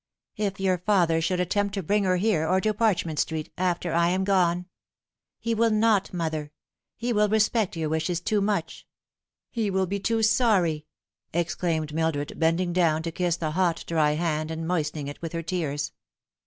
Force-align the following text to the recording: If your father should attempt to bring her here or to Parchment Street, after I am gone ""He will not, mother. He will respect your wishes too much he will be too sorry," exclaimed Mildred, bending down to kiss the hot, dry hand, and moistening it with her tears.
If 0.37 0.59
your 0.59 0.79
father 0.79 1.21
should 1.21 1.39
attempt 1.39 1.75
to 1.75 1.83
bring 1.83 2.05
her 2.05 2.15
here 2.17 2.47
or 2.49 2.59
to 2.61 2.73
Parchment 2.73 3.19
Street, 3.19 3.53
after 3.55 3.93
I 3.93 4.09
am 4.09 4.23
gone 4.23 4.65
""He 5.39 5.53
will 5.53 5.69
not, 5.69 6.11
mother. 6.11 6.51
He 6.95 7.13
will 7.13 7.29
respect 7.29 7.75
your 7.77 7.89
wishes 7.89 8.19
too 8.19 8.41
much 8.41 8.87
he 9.51 9.69
will 9.69 9.85
be 9.85 9.99
too 9.99 10.23
sorry," 10.23 10.87
exclaimed 11.33 11.93
Mildred, 11.93 12.39
bending 12.39 12.73
down 12.73 13.03
to 13.03 13.11
kiss 13.11 13.37
the 13.37 13.51
hot, 13.51 13.83
dry 13.85 14.13
hand, 14.13 14.49
and 14.49 14.67
moistening 14.67 15.07
it 15.07 15.21
with 15.21 15.33
her 15.33 15.43
tears. 15.43 15.91